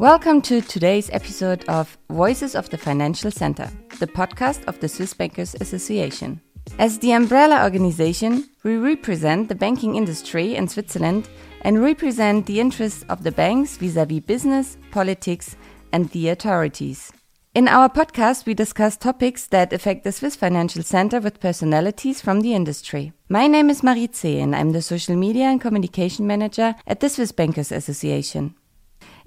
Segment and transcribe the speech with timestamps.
[0.00, 5.12] Welcome to today's episode of Voices of the Financial Center, the podcast of the Swiss
[5.12, 6.40] Bankers Association.
[6.78, 11.28] As the umbrella organization, we represent the banking industry in Switzerland
[11.60, 15.54] and represent the interests of the banks vis a vis business, politics,
[15.92, 17.12] and the authorities.
[17.54, 22.40] In our podcast, we discuss topics that affect the Swiss Financial Center with personalities from
[22.40, 23.12] the industry.
[23.28, 24.38] My name is Marie C.
[24.40, 28.54] and I'm the social media and communication manager at the Swiss Bankers Association.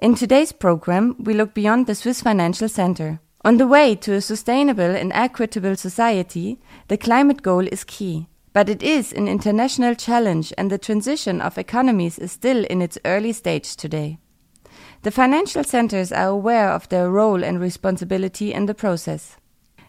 [0.03, 3.21] In today's program, we look beyond the Swiss Financial Center.
[3.45, 8.27] On the way to a sustainable and equitable society, the climate goal is key.
[8.51, 12.97] But it is an international challenge, and the transition of economies is still in its
[13.05, 14.17] early stage today.
[15.03, 19.37] The financial centers are aware of their role and responsibility in the process.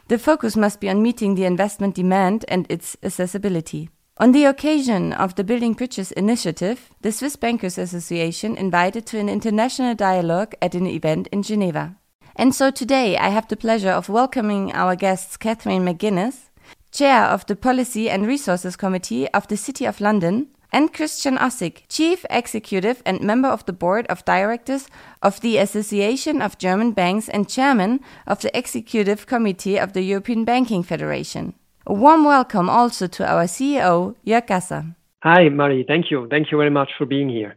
[0.06, 3.90] The focus must be on meeting the investment demand and its accessibility.
[4.18, 9.28] On the occasion of the Building Bridges initiative, the Swiss Bankers Association invited to an
[9.28, 11.96] international dialogue at an event in Geneva.
[12.36, 16.50] And so today I have the pleasure of welcoming our guests Catherine McGuinness,
[16.92, 21.82] Chair of the Policy and Resources Committee of the City of London, and Christian Ossig,
[21.88, 24.86] Chief Executive and member of the Board of Directors
[25.22, 30.44] of the Association of German Banks and Chairman of the Executive Committee of the European
[30.44, 31.54] Banking Federation.
[31.86, 34.96] A warm welcome also to our CEO, Jörg Gasser.
[35.22, 35.84] Hi, Marie.
[35.86, 36.26] Thank you.
[36.30, 37.56] Thank you very much for being here.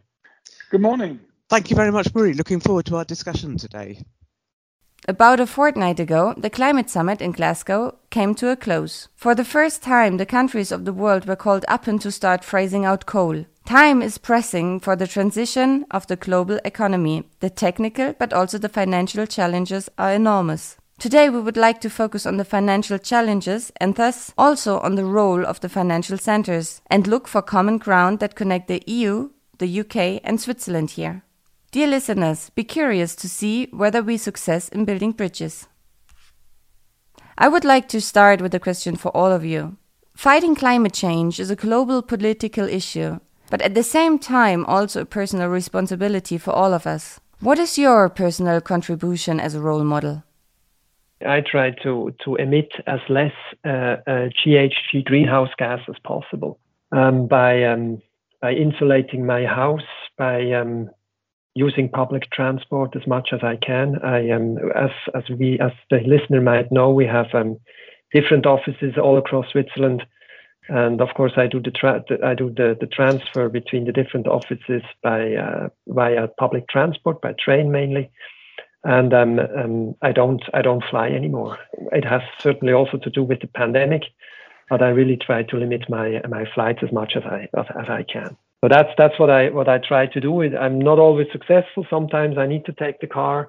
[0.70, 1.20] Good morning.
[1.48, 2.34] Thank you very much, Marie.
[2.34, 4.04] Looking forward to our discussion today.
[5.06, 9.08] About a fortnight ago, the climate summit in Glasgow came to a close.
[9.16, 12.84] For the first time, the countries of the world were called upon to start phasing
[12.84, 13.46] out coal.
[13.64, 17.24] Time is pressing for the transition of the global economy.
[17.40, 20.76] The technical but also the financial challenges are enormous.
[20.98, 25.04] Today, we would like to focus on the financial challenges and thus also on the
[25.04, 29.80] role of the financial centers and look for common ground that connect the EU, the
[29.80, 31.22] UK, and Switzerland here.
[31.70, 35.68] Dear listeners, be curious to see whether we success in building bridges.
[37.36, 39.76] I would like to start with a question for all of you.
[40.16, 45.06] Fighting climate change is a global political issue, but at the same time also a
[45.06, 47.20] personal responsibility for all of us.
[47.38, 50.24] What is your personal contribution as a role model?
[51.26, 53.32] I try to, to emit as less
[53.64, 56.60] uh, uh, GHG greenhouse gas as possible
[56.92, 58.00] um, by um,
[58.40, 59.82] by insulating my house,
[60.16, 60.90] by um,
[61.54, 63.96] using public transport as much as I can.
[64.04, 67.58] I um, as as we as the listener might know, we have um,
[68.12, 70.04] different offices all across Switzerland,
[70.68, 74.28] and of course I do the tra- I do the, the transfer between the different
[74.28, 78.08] offices by uh, via public transport by train mainly
[78.84, 81.58] and um, um, I don't I don't fly anymore.
[81.92, 84.02] It has certainly also to do with the pandemic,
[84.70, 87.88] but I really try to limit my my flights as much as I as, as
[87.88, 88.36] I can.
[88.62, 90.42] So that's that's what I what I try to do.
[90.56, 91.86] I'm not always successful.
[91.88, 93.48] Sometimes I need to take the car,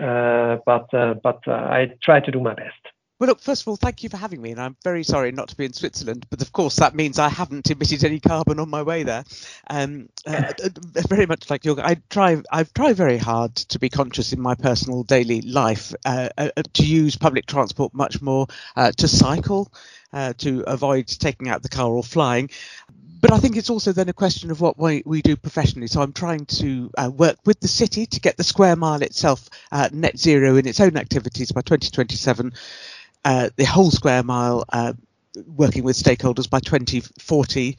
[0.00, 2.93] uh, but uh, but uh, I try to do my best.
[3.20, 5.48] Well, look, first of all, thank you for having me, and I'm very sorry not
[5.50, 8.68] to be in Switzerland, but of course that means I haven't emitted any carbon on
[8.68, 9.24] my way there.
[9.70, 10.68] Um, uh, uh
[11.08, 14.56] very much like you, I try, I've tried very hard to be conscious in my
[14.56, 19.72] personal daily life, uh, uh, uh to use public transport much more, uh, to cycle,
[20.38, 22.50] to avoid taking out the car or flying.
[23.20, 25.86] But I think it's also then a question of what we, we do professionally.
[25.86, 29.48] So I'm trying to work with the city to get the square mile itself
[29.92, 32.52] net zero in its own activities by 2027
[33.24, 34.92] uh, the whole square mile, uh,
[35.46, 37.76] working with stakeholders by 2040,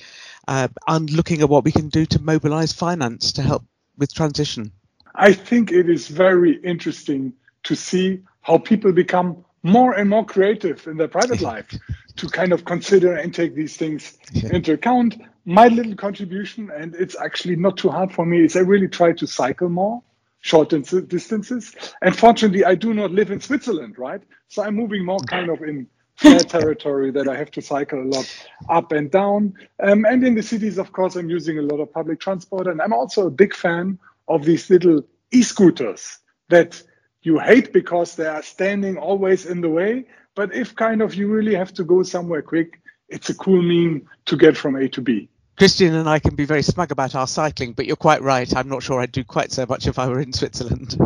[0.48, 3.64] uh, and looking at what we can do to mobilize finance to help
[3.98, 4.72] with transition.
[5.16, 10.86] I think it is very interesting to see how people become more and more creative
[10.88, 11.76] in their private life
[12.18, 14.50] to kind of consider and take these things yeah.
[14.54, 15.20] into account.
[15.46, 19.14] My little contribution, and it's actually not too hard for me, is I really try
[19.14, 20.04] to cycle more
[20.46, 21.76] short distances.
[22.04, 24.22] And fortunately, I do not live in Switzerland, right?
[24.48, 28.06] So I'm moving more kind of in fair territory that I have to cycle a
[28.06, 29.56] lot up and down.
[29.82, 32.68] Um, and in the cities, of course, I'm using a lot of public transport.
[32.68, 33.98] And I'm also a big fan
[34.28, 36.80] of these little e scooters that
[37.24, 40.06] you hate because they are standing always in the way.
[40.36, 44.08] But if kind of you really have to go somewhere quick, it's a cool mean
[44.26, 45.28] to get from A to B.
[45.58, 48.54] Christian and I can be very smug about our cycling, but you're quite right.
[48.56, 50.98] I'm not sure I'd do quite so much if I were in Switzerland.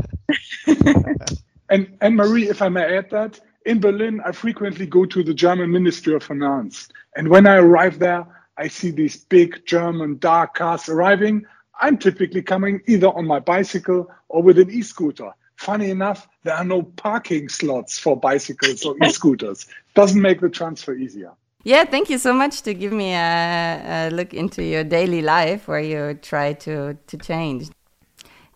[1.69, 5.33] and, and Marie, if I may add that, in Berlin, I frequently go to the
[5.33, 6.89] German Ministry of Finance.
[7.15, 8.25] And when I arrive there,
[8.57, 11.45] I see these big German dark cars arriving.
[11.79, 15.31] I'm typically coming either on my bicycle or with an e scooter.
[15.55, 19.67] Funny enough, there are no parking slots for bicycles or e scooters.
[19.93, 21.33] Doesn't make the transfer easier.
[21.63, 25.67] Yeah, thank you so much to give me a, a, look into your daily life
[25.67, 27.67] where you try to, to change.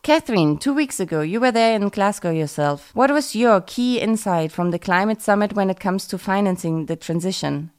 [0.03, 2.91] Catherine, two weeks ago, you were there in Glasgow yourself.
[2.93, 6.95] What was your key insight from the climate summit when it comes to financing the
[6.95, 7.71] transition?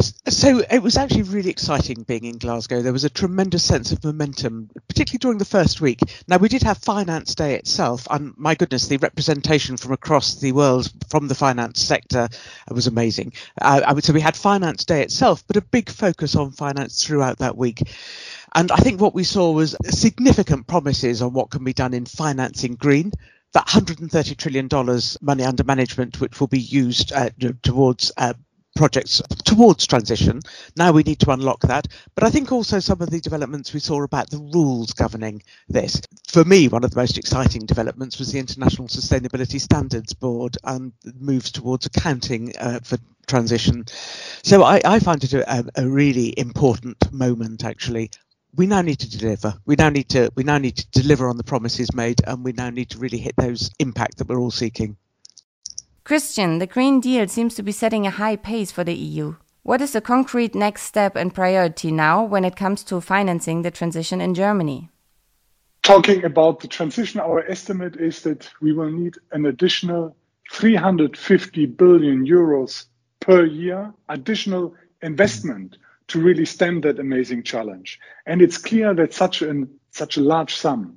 [0.00, 2.82] So it was actually really exciting being in Glasgow.
[2.82, 6.00] There was a tremendous sense of momentum, particularly during the first week.
[6.28, 10.52] Now, we did have Finance Day itself, and my goodness, the representation from across the
[10.52, 12.28] world from the finance sector
[12.70, 13.32] was amazing.
[13.60, 17.56] Uh, so we had Finance Day itself, but a big focus on finance throughout that
[17.56, 17.82] week.
[18.54, 22.06] And I think what we saw was significant promises on what can be done in
[22.06, 23.12] financing green
[23.52, 24.68] that $130 trillion
[25.22, 27.30] money under management, which will be used uh,
[27.62, 28.34] towards uh,
[28.78, 30.40] projects towards transition.
[30.76, 31.88] Now we need to unlock that.
[32.14, 36.00] But I think also some of the developments we saw about the rules governing this.
[36.28, 40.92] For me, one of the most exciting developments was the International Sustainability Standards Board and
[41.18, 43.84] moves towards accounting uh, for transition.
[44.44, 48.10] So I, I find it a, a really important moment actually
[48.54, 49.54] we now need to deliver.
[49.66, 52.52] We now need to we now need to deliver on the promises made, and we
[52.52, 54.96] now need to really hit those impact that we're all seeking.
[56.08, 59.34] Christian, the Green Deal seems to be setting a high pace for the EU.
[59.62, 63.70] What is the concrete next step and priority now when it comes to financing the
[63.70, 64.88] transition in Germany?
[65.82, 70.16] Talking about the transition, our estimate is that we will need an additional
[70.50, 72.86] 350 billion euros
[73.20, 75.76] per year additional investment
[76.06, 78.00] to really stem that amazing challenge.
[78.24, 80.96] And it's clear that such an such a large sum,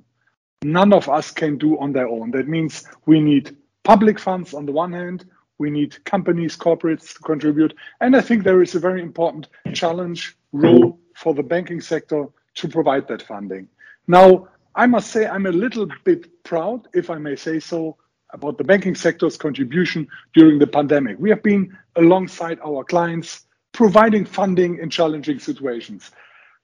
[0.64, 2.30] none of us can do on their own.
[2.30, 3.54] That means we need
[3.84, 5.26] public funds on the one hand,
[5.58, 7.74] we need companies, corporates to contribute.
[8.00, 12.68] And I think there is a very important challenge role for the banking sector to
[12.68, 13.68] provide that funding.
[14.06, 17.96] Now, I must say I'm a little bit proud, if I may say so,
[18.32, 21.16] about the banking sector's contribution during the pandemic.
[21.18, 26.10] We have been alongside our clients, providing funding in challenging situations.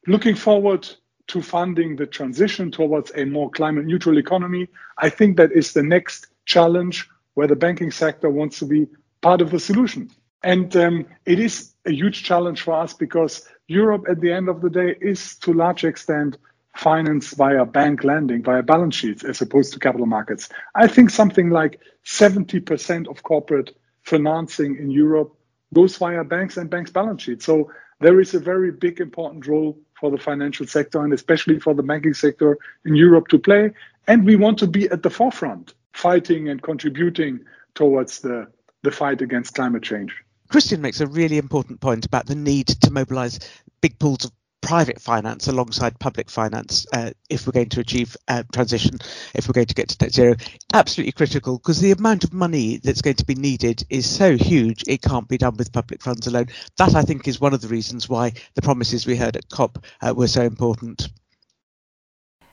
[0.06, 0.88] Looking forward
[1.28, 5.82] to funding the transition towards a more climate neutral economy, I think that is the
[5.82, 8.88] next challenge where the banking sector wants to be
[9.20, 10.10] part of the solution.
[10.42, 14.60] And um, it is a huge challenge for us because Europe, at the end of
[14.60, 16.38] the day, is to a large extent
[16.74, 20.48] financed via bank lending, via balance sheets, as opposed to capital markets.
[20.74, 25.34] I think something like 70% of corporate financing in Europe
[25.74, 27.44] goes via banks and banks' balance sheets.
[27.44, 31.74] So there is a very big, important role for the financial sector and especially for
[31.74, 33.72] the banking sector in Europe to play.
[34.06, 37.40] And we want to be at the forefront fighting and contributing
[37.74, 38.46] towards the,
[38.82, 40.14] the fight against climate change.
[40.48, 43.40] Christian makes a really important point about the need to mobilize
[43.80, 44.30] big pools of
[44.60, 48.98] private finance alongside public finance uh, if we're going to achieve uh, transition,
[49.34, 50.34] if we're going to get to net zero.
[50.72, 54.84] Absolutely critical because the amount of money that's going to be needed is so huge,
[54.86, 56.46] it can't be done with public funds alone.
[56.76, 59.84] That, I think, is one of the reasons why the promises we heard at COP
[60.00, 61.08] uh, were so important.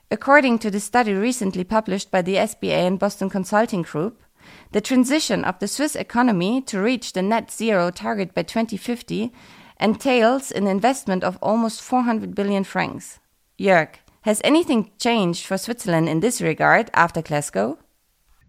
[0.08, 4.22] According to the study recently published by the SBA and Boston Consulting Group,
[4.70, 9.32] the transition of the Swiss economy to reach the net zero target by 2050
[9.80, 13.18] entails an investment of almost 400 billion francs.
[13.58, 17.78] Jörg, has anything changed for Switzerland in this regard after Glasgow?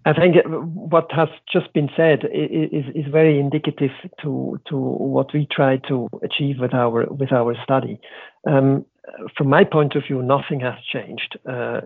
[0.06, 5.48] I think what has just been said is, is very indicative to, to what we
[5.52, 8.00] try to achieve with our with our study.
[8.46, 8.86] Um,
[9.36, 11.38] from my point of view, nothing has changed.
[11.46, 11.82] Uh,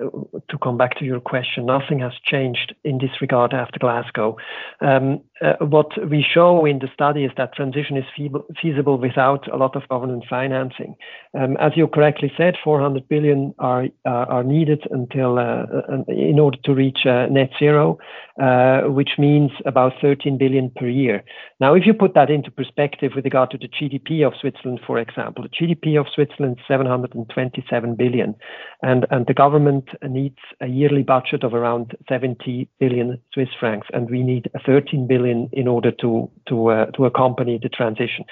[0.49, 4.37] to come back to your question, nothing has changed in this regard after Glasgow.
[4.81, 9.51] Um, uh, what we show in the study is that transition is feeble, feasible without
[9.51, 10.95] a lot of government financing.
[11.37, 15.65] Um, as you correctly said, 400 billion are are, are needed until uh,
[16.07, 17.97] in order to reach uh, net zero,
[18.41, 21.23] uh, which means about 13 billion per year.
[21.59, 24.99] Now, if you put that into perspective with regard to the GDP of Switzerland, for
[24.99, 28.35] example, the GDP of Switzerland 700 127 billion.
[28.81, 34.09] And, and the government needs a yearly budget of around 70 billion Swiss francs, and
[34.09, 38.25] we need 13 billion in order to, to, uh, to accompany the transition.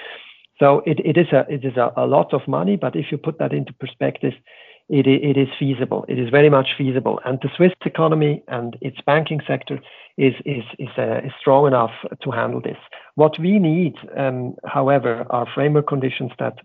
[0.59, 3.17] So it, it is, a, it is a, a lot of money, but if you
[3.17, 4.33] put that into perspective,
[4.89, 6.03] it, it is feasible.
[6.09, 7.19] It is very much feasible.
[7.23, 9.79] And the Swiss economy and its banking sector
[10.17, 11.91] is, is, is, uh, is strong enough
[12.23, 12.77] to handle this.
[13.15, 16.57] What we need, um, however, are framework conditions that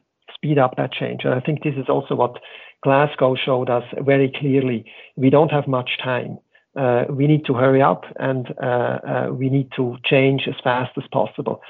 [0.45, 2.39] speed up that change, and I think this is also what
[2.83, 4.85] Glasgow showed us very clearly.
[5.17, 6.39] We don't have much time
[6.77, 10.91] uh, we need to hurry up and uh, uh, we need to change as fast
[10.97, 11.63] as possible.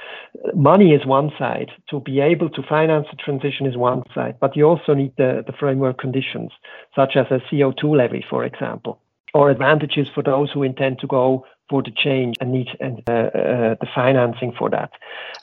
[0.55, 1.71] Money is one side.
[1.91, 5.45] To be able to finance the transition is one side, but you also need the,
[5.47, 6.53] the framework conditions,
[6.97, 8.99] such as a CO2 levy, for example,
[9.35, 13.75] or advantages for those who intend to go for the change and need uh, uh,
[13.81, 14.91] the financing for that.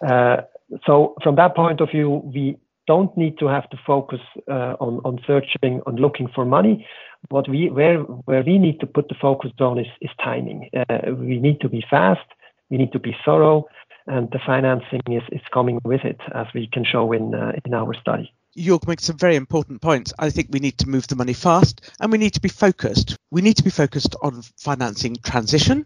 [0.06, 0.42] Uh,
[0.86, 2.58] so, from that point of view, we
[2.88, 4.20] don't need to have to focus
[4.50, 6.86] uh, on, on searching, on looking for money.
[7.30, 10.70] What we where where we need to put the focus on is, is timing.
[10.76, 12.28] Uh, we need to be fast.
[12.70, 13.66] We need to be thorough,
[14.08, 17.74] and the financing is, is coming with it, as we can show in uh, in
[17.74, 18.34] our study.
[18.58, 20.12] Jörg makes some very important points.
[20.20, 23.15] I think we need to move the money fast and we need to be focused.
[23.31, 25.86] We need to be focused on financing transition.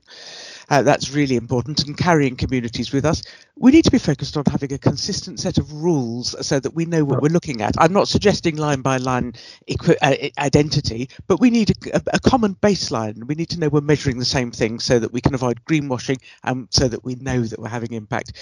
[0.68, 3.22] Uh, that's really important and carrying communities with us.
[3.56, 6.86] We need to be focused on having a consistent set of rules so that we
[6.86, 7.76] know what we're looking at.
[7.78, 9.34] I'm not suggesting line by line
[9.68, 13.26] equi- uh, identity, but we need a, a, a, common baseline.
[13.26, 16.18] We need to know we're measuring the same thing so that we can avoid greenwashing
[16.44, 18.34] and so that we know that we're having impact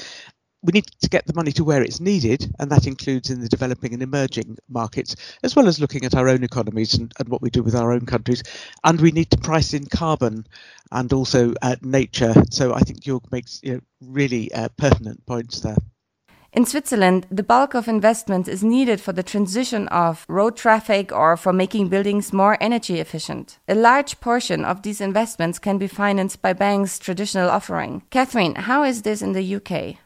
[0.63, 3.49] we need to get the money to where it's needed, and that includes in the
[3.49, 7.41] developing and emerging markets, as well as looking at our own economies and, and what
[7.41, 8.43] we do with our own countries.
[8.83, 10.47] And we need to price in carbon
[10.91, 12.33] and also uh, nature.
[12.49, 15.77] So I think Jörg makes you know, really uh, pertinent points there.
[16.53, 21.35] In Switzerland, the bulk of investment is needed for the transition of road traffic or
[21.35, 23.57] for making buildings more energy efficient.
[23.67, 28.03] A large portion of these investments can be financed by banks' traditional offering.
[28.11, 29.97] Catherine, how is this in the UK?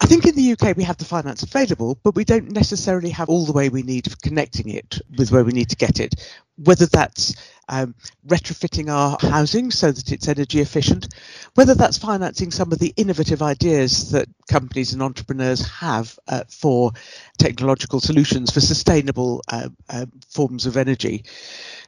[0.00, 3.30] I think in the UK we have the finance available, but we don't necessarily have
[3.30, 6.14] all the way we need of connecting it with where we need to get it.
[6.56, 7.34] Whether that's
[7.68, 7.94] um,
[8.26, 11.08] retrofitting our housing so that it's energy efficient,
[11.54, 16.92] whether that's financing some of the innovative ideas that companies and entrepreneurs have uh, for
[17.38, 21.24] technological solutions for sustainable uh, uh, forms of energy.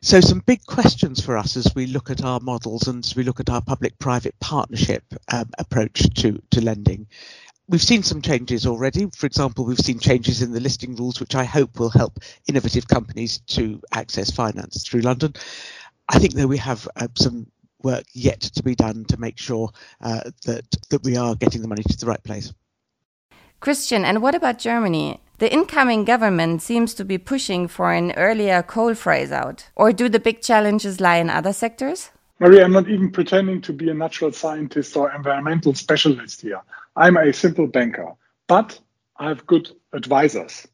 [0.00, 3.23] So, some big questions for us as we look at our models and as we
[3.23, 7.07] look at our public private partnership um, approach to, to lending
[7.68, 9.06] we've seen some changes already.
[9.14, 12.88] For example, we've seen changes in the listing rules, which I hope will help innovative
[12.88, 15.34] companies to access finance through London.
[16.08, 17.46] I think that we have uh, some
[17.82, 19.70] work yet to be done to make sure
[20.00, 22.52] uh, that that we are getting the money to the right place.
[23.60, 25.20] Christian, and what about Germany?
[25.38, 29.68] The incoming government seems to be pushing for an earlier coal phase out.
[29.76, 32.10] Or do the big challenges lie in other sectors?
[32.40, 36.60] Maria, I'm not even pretending to be a natural scientist or environmental specialist here.
[36.99, 38.14] I'm a simple banker,
[38.49, 38.78] but
[39.17, 40.67] I have good advisors.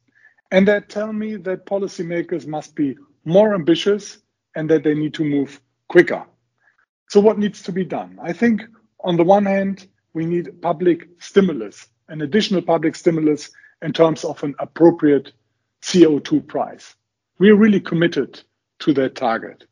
[0.51, 4.17] And they tell me that policymakers must be more ambitious
[4.55, 6.25] and that they need to move quicker.
[7.09, 8.17] So, what needs to be done?
[8.19, 8.63] I think,
[9.03, 13.51] on the one hand, we need public stimulus, an additional public stimulus
[13.83, 15.31] in terms of an appropriate
[15.83, 16.95] CO2 price.
[17.37, 18.41] We are really committed
[18.79, 19.65] to that target.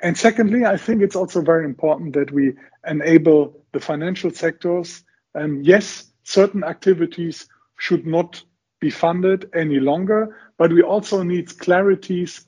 [0.00, 2.54] And secondly, I think it's also very important that we
[2.86, 5.04] enable the financial sectors.
[5.34, 8.42] Um, yes, certain activities should not
[8.80, 12.44] be funded any longer, but we also need clarities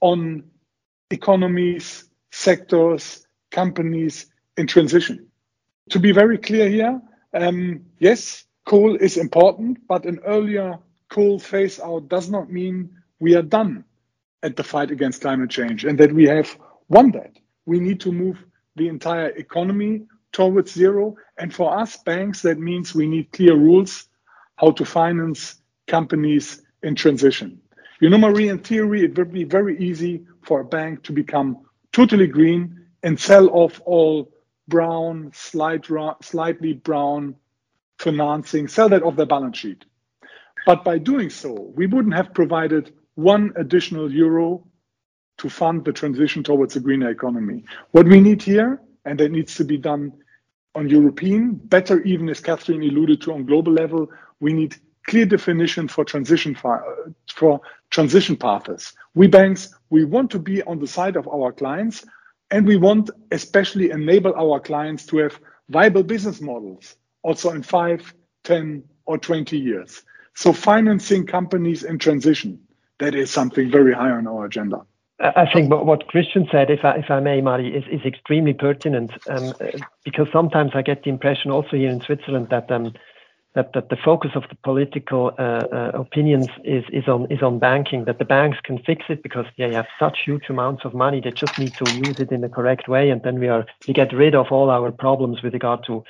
[0.00, 0.44] on
[1.10, 4.26] economies, sectors, companies
[4.56, 5.26] in transition.
[5.90, 7.00] To be very clear here,
[7.34, 10.78] um, yes, coal is important, but an earlier
[11.10, 13.84] coal phase out does not mean we are done
[14.42, 16.56] at the fight against climate change and that we have
[16.88, 17.38] won that.
[17.66, 18.44] We need to move
[18.76, 21.16] the entire economy towards zero.
[21.38, 24.08] And for us banks, that means we need clear rules
[24.56, 27.60] how to finance companies in transition.
[28.00, 31.60] You know, Marie, in theory, it would be very easy for a bank to become
[31.92, 34.30] totally green and sell off all
[34.68, 35.86] brown, slight,
[36.22, 37.36] slightly brown
[37.98, 39.86] financing, sell that off their balance sheet.
[40.66, 44.66] But by doing so, we wouldn't have provided one additional euro
[45.38, 47.64] to fund the transition towards a greener economy.
[47.92, 50.12] What we need here, and that needs to be done
[50.74, 54.76] on European, better even as Catherine alluded to on global level, we need
[55.06, 56.78] clear definition for transition uh,
[57.32, 58.94] for transition paths.
[59.14, 62.04] We banks, we want to be on the side of our clients,
[62.50, 65.38] and we want especially enable our clients to have
[65.68, 68.14] viable business models also in five,
[68.44, 70.02] 10, or 20 years.
[70.34, 72.60] So financing companies in transition,
[72.98, 74.82] that is something very high on our agenda.
[75.20, 79.12] I think what Christian said, if I, if I may, Mari, is, is extremely pertinent
[79.30, 79.54] um,
[80.04, 82.92] because sometimes I get the impression also here in Switzerland that um,
[83.54, 87.60] that, that the focus of the political uh, uh, opinions is, is on is on
[87.60, 88.04] banking.
[88.06, 91.20] That the banks can fix it because they have such huge amounts of money.
[91.22, 93.94] They just need to use it in the correct way, and then we are we
[93.94, 96.02] get rid of all our problems with regard to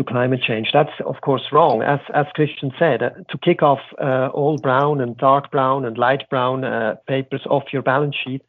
[0.00, 0.68] to climate change.
[0.72, 1.82] That's of course wrong.
[1.82, 5.96] As as Christian said, uh, to kick off uh, all brown and dark brown and
[5.98, 8.42] light brown uh, papers off your balance sheet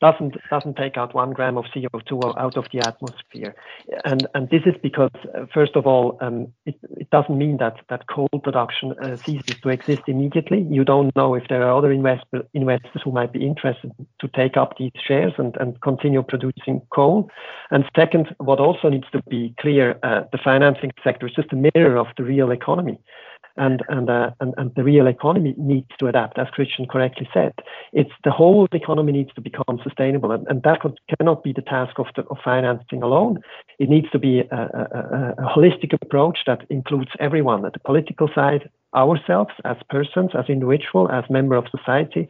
[0.00, 3.54] doesn't doesn't take out one gram of CO2 out of the atmosphere,
[4.04, 7.76] and and this is because uh, first of all, um, it, it doesn't mean that
[7.88, 10.66] that coal production uh, ceases to exist immediately.
[10.70, 14.56] You don't know if there are other investor, investors who might be interested to take
[14.56, 17.30] up these shares and and continue producing coal.
[17.70, 21.70] And second, what also needs to be clear, uh, the financing sector is just a
[21.74, 22.98] mirror of the real economy.
[23.60, 27.52] And and, uh, and and the real economy needs to adapt, as Christian correctly said.
[27.92, 30.80] It's the whole economy needs to become sustainable, and, and that
[31.12, 33.42] cannot be the task of the, of financing alone.
[33.78, 38.28] It needs to be a, a, a holistic approach that includes everyone at the political
[38.34, 42.28] side, ourselves as persons, as individuals, as member of society,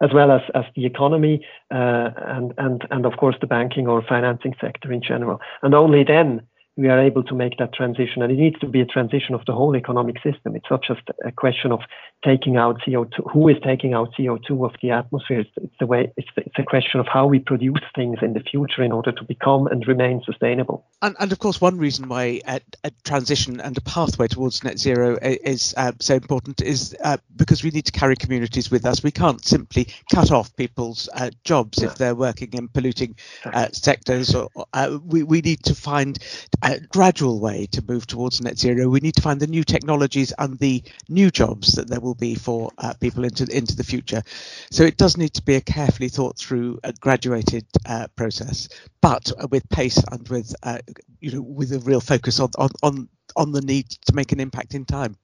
[0.00, 4.02] as well as, as the economy uh, and, and, and of course the banking or
[4.02, 5.40] financing sector in general.
[5.62, 6.40] And only then
[6.76, 8.22] we are able to make that transition.
[8.22, 10.56] And it needs to be a transition of the whole economic system.
[10.56, 11.80] It's not just a question of
[12.24, 13.32] taking out CO2.
[13.32, 15.40] Who is taking out CO2 of the atmosphere?
[15.40, 16.12] It's, it's the way.
[16.16, 19.24] It's, it's a question of how we produce things in the future in order to
[19.24, 20.86] become and remain sustainable.
[21.02, 24.78] And, and of course, one reason why a, a, transition and a pathway towards net
[24.78, 29.02] zero is uh, so important is uh, because we need to carry communities with us.
[29.02, 31.88] We can't simply cut off people's uh, jobs yeah.
[31.88, 34.34] if they're working in polluting uh, sectors.
[34.34, 36.18] Or, uh, we, we need to find
[36.62, 38.88] a gradual way to move towards net zero.
[38.88, 42.34] We need to find the new technologies and the new jobs that there will be
[42.34, 44.22] for uh, people into into the future.
[44.70, 48.68] So it does need to be a carefully thought through, graduated uh, process,
[49.00, 50.78] but with pace and with uh,
[51.20, 54.40] you know with a real focus on, on on on the need to make an
[54.40, 55.16] impact in time.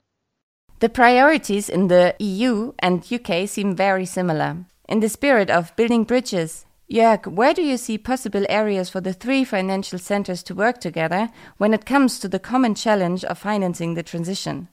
[0.81, 4.67] The priorities in the EU and UK seem very similar.
[4.89, 9.13] In the spirit of building bridges, Jörg, where do you see possible areas for the
[9.13, 11.29] three financial centers to work together
[11.59, 14.69] when it comes to the common challenge of financing the transition?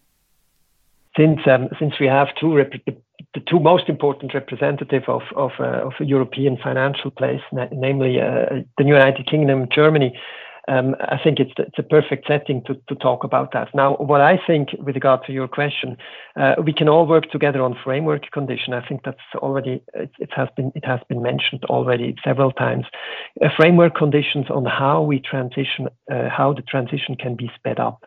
[1.18, 2.56] Since um, since we have two
[2.86, 7.42] the, two most important representative of of, uh, of a European financial place,
[7.72, 10.18] namely uh, the United Kingdom, Germany,
[10.68, 13.74] um, I think it's, it's a perfect setting to, to talk about that.
[13.74, 15.98] Now, what I think with regard to your question,
[16.36, 18.74] uh, we can all work together on framework condition.
[18.74, 22.86] I think that's already it, it, has been it has been mentioned already several times.
[23.44, 28.06] Uh, framework conditions on how we transition, uh, how the transition can be sped up.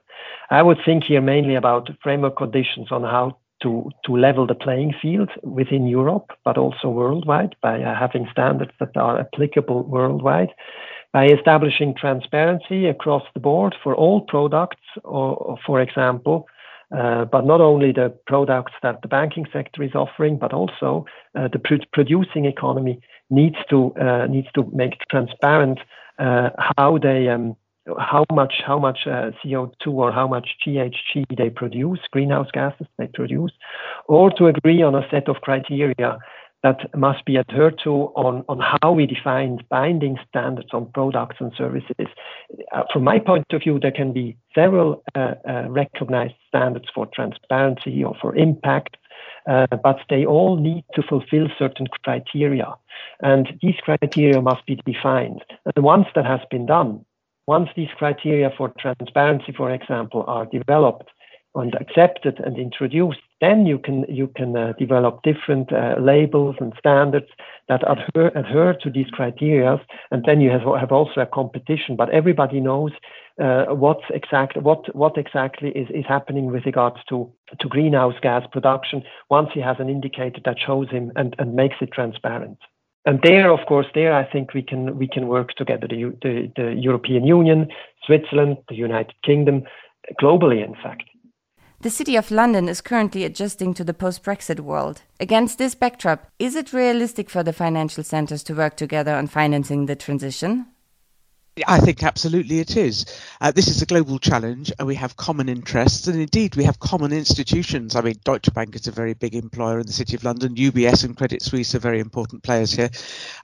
[0.51, 4.95] I would think here mainly about framework conditions on how to, to level the playing
[5.01, 10.51] field within Europe, but also worldwide by uh, having standards that are applicable worldwide
[11.13, 16.47] by establishing transparency across the board for all products, or, or for example,
[16.97, 21.04] uh, but not only the products that the banking sector is offering, but also
[21.35, 25.80] uh, the pr- producing economy needs to uh, needs to make transparent
[26.19, 27.57] uh, how they um,
[27.99, 33.09] how much how much uh, CO2 or how much GHG they produce, greenhouse gases they
[33.09, 33.52] produce,
[34.07, 36.19] or to agree on a set of criteria
[36.67, 41.52] that must be adhered to on, on how we define binding standards on products and
[41.57, 42.09] services.
[42.75, 47.07] Uh, from my point of view, there can be several uh, uh, recognized standards for
[47.15, 48.97] transparency or for impact,
[49.49, 52.75] uh, but they all need to fulfill certain criteria.
[53.21, 55.45] And these criteria must be defined.
[55.67, 57.05] And once that has been done,
[57.47, 61.11] once these criteria for transparency, for example, are developed,
[61.55, 66.73] and accepted and introduced, then you can you can uh, develop different uh, labels and
[66.79, 67.27] standards
[67.69, 71.97] that adhere, adhere to these criteria, and then you have, have also a competition.
[71.97, 72.93] But everybody knows
[73.43, 78.45] uh, what exact what what exactly is, is happening with regards to to greenhouse gas
[78.51, 82.59] production once he has an indicator that shows him and, and makes it transparent.
[83.05, 85.87] And there, of course, there I think we can we can work together.
[85.87, 87.69] The, the, the European Union,
[88.05, 89.65] Switzerland, the United Kingdom,
[90.21, 91.05] globally, in fact.
[91.80, 95.02] The City of London is currently adjusting to the post Brexit world.
[95.21, 99.84] Against this backdrop, is it realistic for the financial centres to work together on financing
[99.84, 100.67] the transition?
[101.66, 103.06] I think absolutely it is.
[103.40, 106.78] Uh, this is a global challenge, and we have common interests, and indeed we have
[106.78, 107.97] common institutions.
[107.97, 110.54] I mean, Deutsche Bank is a very big employer in the City of London.
[110.54, 112.90] UBS and Credit Suisse are very important players here.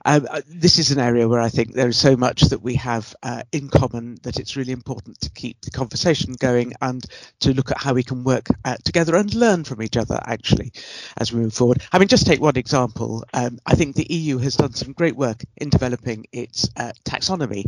[0.05, 2.75] Um, uh, this is an area where I think there is so much that we
[2.75, 7.03] have uh, in common that it's really important to keep the conversation going and
[7.39, 10.71] to look at how we can work uh, together and learn from each other actually
[11.17, 11.81] as we move forward.
[11.91, 13.23] I mean, just take one example.
[13.33, 17.65] Um, I think the EU has done some great work in developing its uh, taxonomy.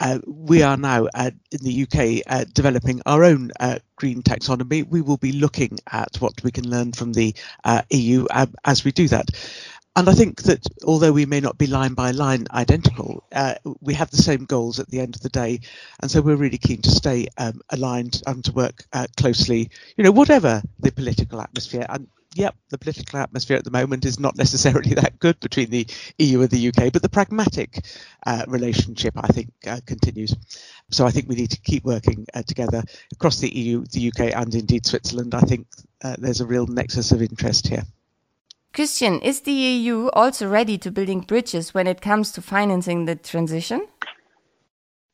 [0.00, 4.86] Uh, we are now uh, in the UK uh, developing our own uh, green taxonomy.
[4.88, 7.34] We will be looking at what we can learn from the
[7.64, 8.26] uh, EU
[8.64, 9.26] as we do that.
[9.96, 13.92] And I think that although we may not be line by line identical, uh, we
[13.94, 15.60] have the same goals at the end of the day.
[16.00, 18.84] And so we're really keen to stay um, aligned and to work
[19.16, 21.86] closely, you know, whatever the political atmosphere.
[21.88, 25.86] And yep, the political atmosphere at the moment is not necessarily that good between the
[26.18, 27.84] EU and the UK, but the pragmatic
[28.26, 30.34] uh, relationship, I think, uh, continues.
[30.90, 34.34] So I think we need to keep working uh, together across the EU, the UK,
[34.34, 35.34] and indeed Switzerland.
[35.34, 35.66] I think
[36.02, 37.82] uh, there's a real nexus of interest here.
[38.72, 43.16] Christian, is the EU also ready to building bridges when it comes to financing the
[43.16, 43.86] transition?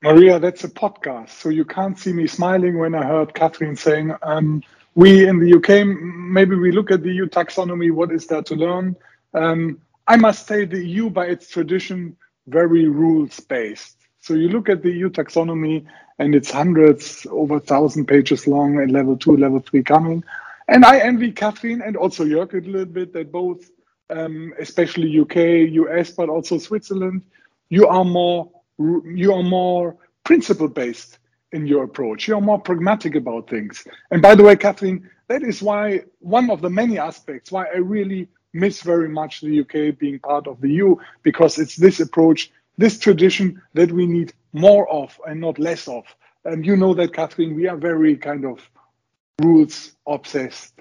[0.03, 4.15] Maria, that's a podcast, so you can't see me smiling when I heard Catherine saying,
[4.23, 4.63] um,
[4.97, 8.55] we in the UK, maybe we look at the EU taxonomy, what is there to
[8.55, 8.97] learn?
[9.35, 13.99] Um, I must say the EU by its tradition, very rules based.
[14.21, 15.85] So you look at the EU taxonomy
[16.19, 20.25] and it's hundreds, over thousand pages long and level two, level three coming.
[20.67, 23.71] And I envy Catherine and also Jörg a little bit that both,
[24.09, 27.21] um, especially UK, US, but also Switzerland,
[27.69, 31.19] you are more you are more principle based
[31.57, 32.29] in your approach.
[32.29, 33.85] You're more pragmatic about things.
[34.11, 37.79] And by the way, Catherine, that is why one of the many aspects why I
[37.79, 42.53] really miss very much the UK being part of the EU because it's this approach,
[42.79, 46.05] this tradition that we need more of and not less of.
[46.45, 48.61] And you know that, Catherine, we are very kind of
[49.43, 50.75] rules obsessed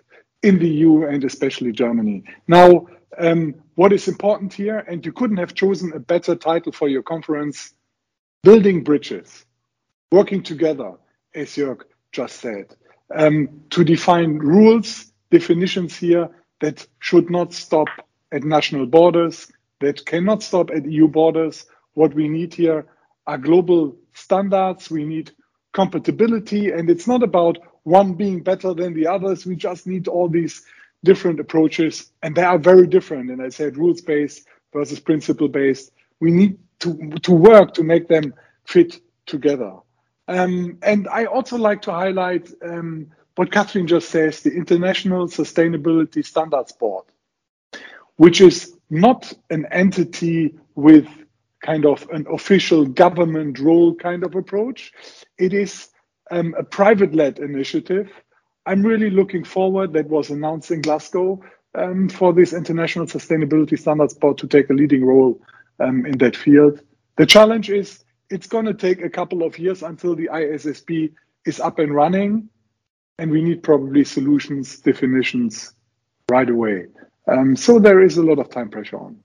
[0.43, 2.23] in the EU and especially Germany.
[2.47, 6.87] Now, um, what is important here, and you couldn't have chosen a better title for
[6.87, 7.73] your conference,
[8.43, 9.45] building bridges,
[10.11, 10.93] working together,
[11.33, 12.75] as Jörg just said,
[13.15, 16.29] um, to define rules, definitions here
[16.61, 17.87] that should not stop
[18.31, 21.65] at national borders, that cannot stop at EU borders.
[21.93, 22.85] What we need here
[23.27, 24.89] are global standards.
[24.89, 25.31] We need
[25.73, 29.45] compatibility, and it's not about one being better than the others.
[29.45, 30.63] We just need all these
[31.03, 33.29] different approaches, and they are very different.
[33.29, 35.91] And I said rules based versus principle based.
[36.19, 38.33] We need to, to work to make them
[38.65, 39.73] fit together.
[40.27, 46.25] Um, and I also like to highlight um, what Catherine just says the International Sustainability
[46.25, 47.05] Standards Board,
[48.15, 51.07] which is not an entity with
[51.61, 54.93] kind of an official government role kind of approach.
[55.37, 55.89] It is
[56.31, 58.09] um, a private led initiative.
[58.65, 61.41] I'm really looking forward, that was announced in Glasgow,
[61.75, 65.39] um, for this International Sustainability Standards Board to take a leading role
[65.79, 66.79] um, in that field.
[67.17, 71.13] The challenge is it's going to take a couple of years until the ISSB
[71.45, 72.49] is up and running
[73.17, 75.73] and we need probably solutions definitions
[76.29, 76.87] right away.
[77.27, 79.17] Um, so there is a lot of time pressure on.